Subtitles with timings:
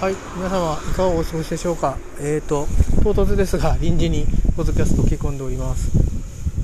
[0.00, 1.98] はい、皆様いかがお過ごしでしょうか？
[2.20, 2.66] えっ、ー、と
[3.04, 4.24] 唐突ですが臨時に
[4.56, 5.90] ポッドキャストを聞き込んでおります。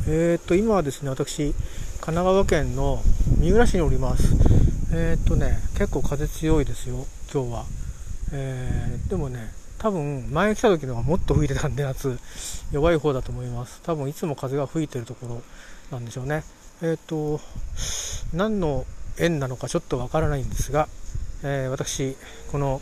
[0.08, 1.54] えっ、ー、と今はですね私神
[2.00, 3.02] 奈川県の
[3.38, 4.24] 三浦市におります。
[4.94, 7.64] えっ、ー、とね結構風強いですよ今日は。
[8.32, 12.18] えー、でもね多分前来た時のがもっと吹いてたんで夏
[12.72, 13.82] 弱い方だと思います。
[13.82, 15.42] 多分いつも風が吹いてるところ
[15.90, 16.42] なんでしょうね。
[16.80, 17.42] えっ、と
[18.32, 18.86] 何の
[19.18, 20.88] 縁なのかちょっとわからないんですが、
[21.44, 22.16] え私
[22.50, 22.80] この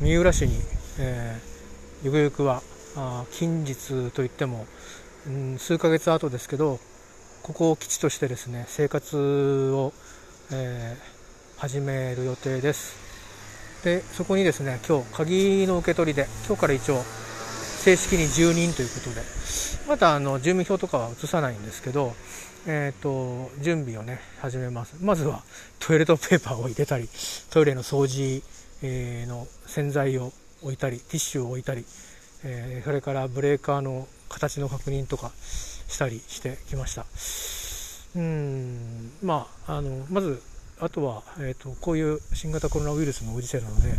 [0.00, 0.54] 三浦市に、
[1.00, 2.62] えー、ゆくゆくは
[2.96, 4.64] あ近日といっても、
[5.26, 6.78] うん、数ヶ月後ですけど
[7.42, 9.92] ここを基地としてですね生活を、
[10.52, 12.96] えー、始める予定です。
[13.82, 17.02] でそこにですね今日鍵の受け取りで今日から一応
[17.80, 19.22] 正式に住人ということで
[19.88, 22.14] まだあの住民票とかは移さないんですけど、
[22.66, 24.94] えーと、準備をね始めます。
[25.00, 25.42] まずは
[25.80, 27.08] トイレットペーパーを入れたり
[27.50, 28.44] トイレの掃除
[28.82, 30.32] え、の洗剤を
[30.62, 31.84] 置いたりティッシュを置いたり、
[32.44, 35.32] え、それからブレーカーの形の確認とか
[35.88, 37.06] したりしてきました。
[38.16, 40.42] うんまああのまず
[40.80, 43.98] あとは、えーと、こういう新型コロナウイルスのご時世なので引っ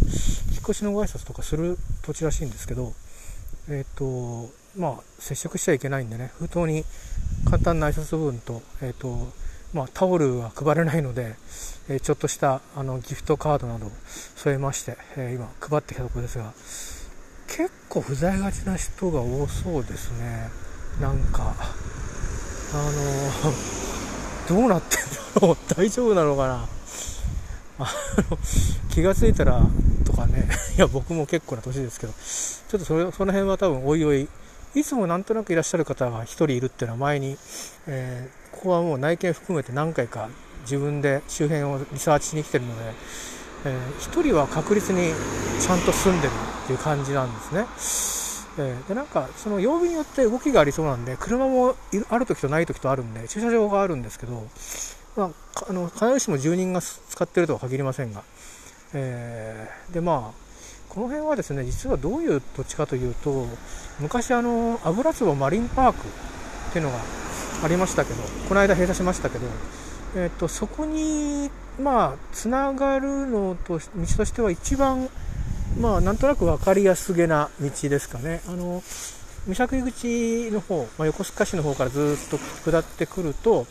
[0.61, 2.94] 越しのご挨拶とかする土地らしいんですけど
[3.69, 6.85] え、ー、とまあ接触しちゃいけないんでね封筒に
[7.45, 9.31] 簡単な挨拶文と,、えーと
[9.73, 11.36] まあ、タオルは配れないので、
[11.89, 13.92] えちょっとしたあのギフトカードなどを
[14.36, 16.53] 添えまして、え今配ってきたところですが
[17.48, 20.50] 結構不在がちな人が多そうですね。
[21.02, 21.56] なんか
[22.73, 22.92] あ
[24.52, 25.00] のどうなってん
[25.42, 25.58] だろう。
[25.75, 26.67] 大丈夫なのかな。
[27.80, 27.94] あ
[28.30, 28.38] の
[28.90, 29.62] 気が付いたら
[30.06, 30.47] とかね。
[30.78, 34.28] いや僕も結構な年ですけどちょっとそれその辺は多分おいおい
[34.75, 37.38] いつもなんとなくいらっしゃる方が1人いるっていうのは前に、
[37.88, 40.30] えー、ここはもう内見含めて何回か
[40.61, 42.94] 自分で周辺をリサーチしに来てるので、
[43.66, 45.14] えー、1人は確実に
[45.59, 46.31] ちゃんと住んでる
[46.64, 48.09] っていう感じなんですね。
[48.61, 51.75] え、でなんかその曜日によって動きがありそうなんで車も
[52.09, 54.47] ある時とない時とあるんで駐車場があるんですけど、
[55.16, 58.23] まあ、あの必ずしも住人が使ってるとは限りませんが、
[58.94, 60.50] えー、でまあ
[60.90, 63.46] この辺はですね実はどういう土地かというと
[64.00, 66.97] 昔あの油壺マリンパークっていうのが
[67.64, 69.46] ありましたけどこの間閉鎖しましたけど、
[70.16, 71.50] えーと、そこに
[71.81, 73.80] まあつながるのと道
[74.18, 75.09] としては一番
[75.80, 78.42] まあなんとなく分かりやすげな道ですかね。
[78.47, 78.81] あの
[79.47, 82.38] 三崎口の方、まあ、横須賀市の方からずっと
[82.70, 83.66] 下ってくると,、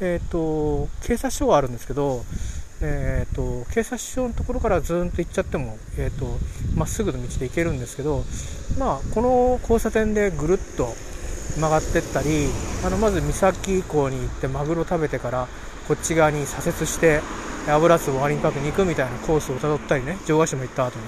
[0.00, 2.24] えーと警察署があるんですけど
[2.80, 6.26] えーと、警察署のところからずーんと行っちゃっても、えーと、
[6.74, 8.24] まっすぐの道で行けるんですけど、
[8.78, 10.94] まあ、この交差点でぐるっと
[11.56, 12.48] 曲がってったり
[12.84, 15.48] あのまず三崎港に行ってマグロ食べてから
[15.88, 17.20] こっち側に左折して
[17.68, 21.04] 油壺マリンパークに行くみたいなコースをたどったりね城ヶ島行った後に。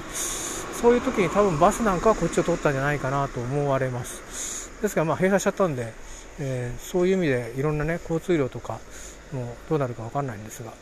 [0.77, 4.71] そういう時に多分バスなんかはこっちを通ったんじゃないかなと思われます。
[4.83, 5.95] ですからまあ閉鎖しちゃったんで、
[6.39, 8.78] えー、そういう意味でいろんなね交通量とか
[9.33, 10.73] もどうなるか分かんないんですが。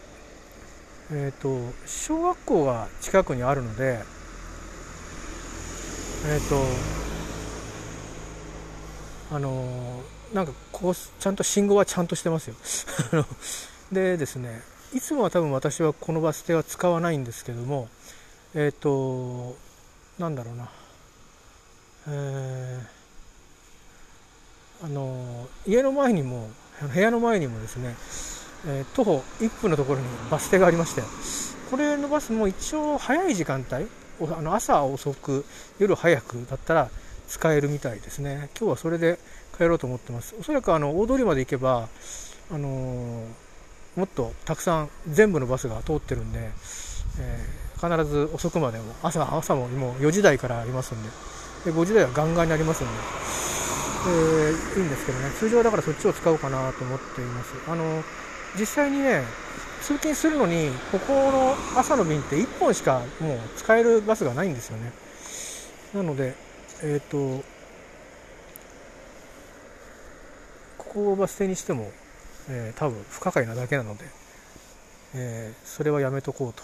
[1.13, 4.01] えーと、小学校が近くにあるので、
[6.27, 6.65] えっ、ー、と、
[9.33, 10.03] あの
[10.33, 12.57] なんかこうちゃんと信号はちゃんとしてますよ。
[13.93, 14.63] でですね
[14.93, 17.89] いつもは多分私はこのバス停は使わないんですけども
[18.55, 19.57] えっ、ー、と
[20.19, 20.69] なんだろうな。
[22.07, 26.51] えー、あの家の前にも
[26.93, 27.97] 部屋の前にもですね
[28.67, 31.03] えー、徒歩1分のところにバス停がありまして
[31.71, 33.87] これのバスも一応早い時間帯
[34.33, 35.45] あの朝遅く
[35.79, 36.89] 夜早くだったら
[37.29, 38.49] 使えるみたいですね。
[38.59, 39.19] 今日はそれで
[39.57, 40.35] 帰ろうと思ってます。
[40.39, 41.89] おそらくあの大通りまで行けば、
[42.51, 43.27] あのー、
[43.97, 46.51] もっとたくさん全部のバスが通ってるんで、
[47.21, 51.09] えー、必ず遅くまでも朝朝ももう4時台からありますんで
[51.65, 52.93] で5時台はガンガンにありますんで、
[54.09, 55.31] えー、いいんですけどね。
[55.39, 57.55] 通常はだからそっちを使おうかなと思っています。
[57.69, 58.03] あの
[58.59, 59.23] 実際にね
[59.81, 64.93] 通勤するのにここの朝の便って1本しかもう使えるバスがないんですよね。
[65.95, 66.35] なので
[66.83, 67.45] えっ、ー、と
[70.79, 71.91] ここをバス停にしても、
[72.49, 74.05] えー、多分不可解なだけなので、
[75.15, 76.63] えー、それはやめとこうと、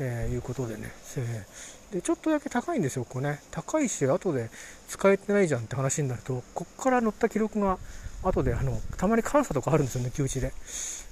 [0.00, 1.46] えいうことでね、え
[1.92, 3.40] でちょっとだけ高いんですよここね。
[3.50, 4.50] 高いし後で
[4.88, 7.78] 使えてないじゃんって話になるとこっから乗った記録が
[8.22, 10.52] 後であのたまに監査とかあるんですよね、休止で。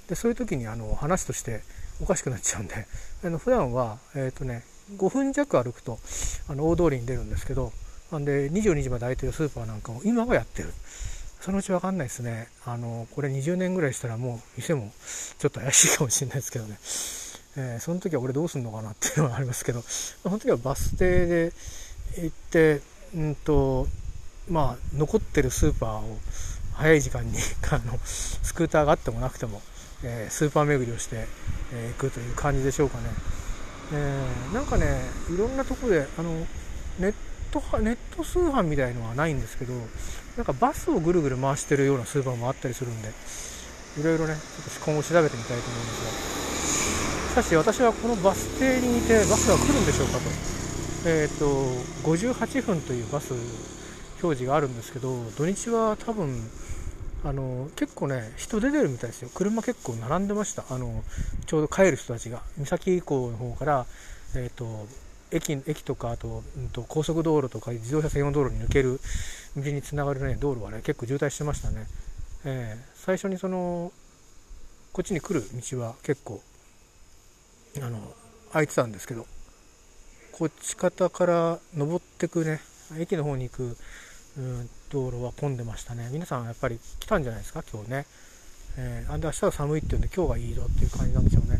[0.07, 1.61] でそういう時にあの話として
[2.01, 2.87] おかしくなっちゃうんで。
[3.23, 4.63] あの普段はえっ、ー、とね
[4.95, 5.99] 5分弱歩くと
[6.47, 7.73] あの大通りに出るんですけど
[8.11, 10.73] なんで22時まで空いてるスーパーなんかも今はやってる。
[11.41, 12.47] そのうち分かんないですね。
[12.65, 14.91] あのこれ20年ぐらいしたらもう店も
[15.37, 16.77] ちょっと怪しいかもしれないですけどね。
[17.55, 19.81] えー、その時は俺どうすんのかなっていうのはありますけど。
[19.81, 21.53] その時はバス停で
[22.17, 22.81] 行って
[23.15, 23.87] うんと
[24.49, 26.17] まあ残ってるスーパーを
[26.73, 27.37] 早い時間に
[27.71, 29.61] あのスクーターがあってもなくても、
[30.03, 31.27] えー、スーパー巡りをして、
[31.73, 33.03] えー、行くという感じでしょうかね、
[33.93, 35.01] えー、なんかね
[35.33, 36.31] いろんなとこであの
[36.99, 37.13] ネッ
[37.51, 39.73] トネット通販みたいのはないんですけど
[40.37, 43.09] なんかバスをぐるぐる回してるようなスーパーもあったりするんで
[43.99, 46.39] いろいろねちょっと今後調べてみたいと思うんですが。
[47.29, 50.19] しかし私はこのバス停にいてバスが来るんでしょうかと。
[51.05, 51.45] えっ、ー、と
[52.03, 53.33] 58分というバス
[54.21, 56.49] 表示があるんですけど土日は多分
[57.23, 59.29] あの結構ね人出てるみたいですよ。
[59.33, 60.63] 車結構並んでました。
[60.69, 61.03] あの
[61.45, 62.41] ちょうど帰る人たちが。
[62.57, 63.85] 三崎港の方から
[64.35, 64.87] えっ、ー、と
[65.31, 68.99] 駅駅とかあと,、うんと、高速道路とか自動車専用道路に抜ける
[69.55, 71.85] 道につながる、ね、道路はね結構渋滞してましたね、
[72.45, 73.91] えー、最初にその
[74.91, 76.41] こっちに来る道は結構
[77.81, 77.99] あの
[78.51, 79.25] 空いてたんですけど
[80.31, 82.61] こっち方から登ってくね
[82.97, 83.77] 駅の方に行く、
[84.37, 86.09] うん、道路は混んでましたね。
[86.11, 88.05] 皆さんやっぱり来たんじゃないですか今日ね、
[88.77, 91.58] えー、で明日は寒いっていうんで今日がいいぞっていう感じなんでしょうね。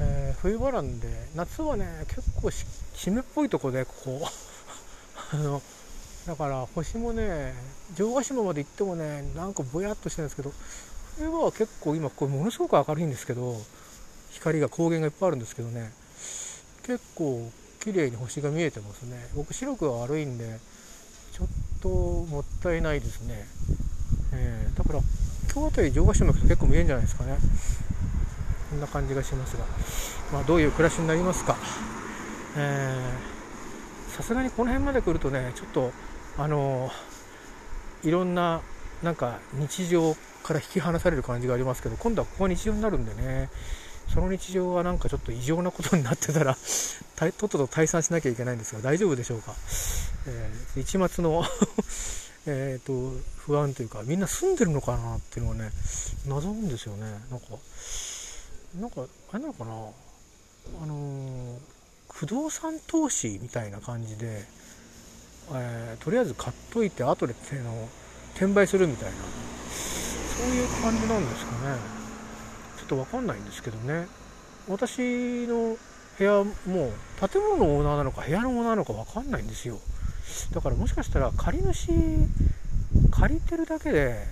[0.00, 2.66] えー、冬場なんで夏はね結構湿
[3.10, 4.28] っぽいとこでここ。
[5.32, 5.62] あの
[6.26, 7.54] だから星もね
[7.94, 10.52] 城ヶ島まで行ってもねなんかぼやっとしてるんですけど
[11.16, 13.56] 冬場は結構今これものすごく明るいんですけど
[14.30, 15.92] 光が光源がいっぱいあるんですけどね
[16.82, 17.50] 結構
[17.80, 19.28] 綺麗に星が見えてますね。
[19.34, 20.58] 僕視力が悪いんで
[21.32, 21.48] ちょっ
[21.80, 23.46] ともったいないですね、
[24.32, 25.00] えー、だから
[25.52, 27.38] 今日あたり城ヶ島行くと結構見えるんじゃないですかね。
[28.70, 29.64] こんな感じがしますが、
[30.32, 31.56] まあ、どういう暮らしになりますか。
[34.10, 35.92] さすがにこの辺まで来るとねちょっと
[36.36, 36.90] あの
[38.02, 38.60] いろんな
[39.02, 43.48] なんか日常から引き離される感じがありますけど今度はここが日常になるんでね
[44.12, 46.56] その日常はなんかちょっと異常なことになってたら
[47.16, 49.54] とっとと退散しなきゃいけないんですが大丈夫でしょうか、
[50.26, 51.44] えー、一末の
[52.46, 52.92] えと
[53.38, 55.70] 不安というかみんな住んでるのかなっていうのはね
[56.26, 57.02] 謎なんですよね。
[57.30, 57.46] なんか
[58.78, 59.02] なんか
[59.32, 59.72] あれなのかな？
[60.82, 61.58] あの、
[62.12, 64.44] 不動産投資みたいな感じで、
[65.52, 67.88] えー、とりあえず買っといて後でっていうの
[68.34, 69.14] 転売するみたいな。
[69.70, 71.76] そういう感じなんですかね。
[72.78, 74.06] ちょっと分かんないんですけどね。
[74.68, 75.76] 私の
[76.18, 79.78] 部屋も建物のオーナーなのか部屋のオーナーなのか分かんないんですよ。
[80.52, 81.88] だからもしかしたら借り主
[83.10, 84.24] 借りてるだけで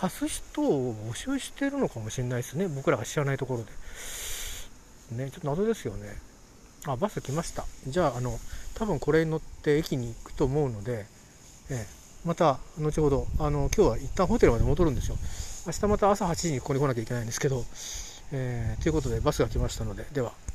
[0.00, 2.68] 貸す人を募集してるのかもしれないですね。
[2.68, 5.24] 僕らが知らないところで。
[5.24, 6.14] ねちょっと謎ですよね。
[6.86, 7.64] あバス来ました。
[7.88, 8.38] じゃああの
[8.74, 11.06] 多分これに乗って駅に行くと思うので、
[11.68, 11.84] え
[12.24, 15.16] また後ほどあの今日は一旦ホテルまで戻るんですよ。
[15.66, 17.64] 明日また朝8時にここに来なきゃいけないんですけど、
[18.30, 20.32] えー、ということでバスが来ましたのででは。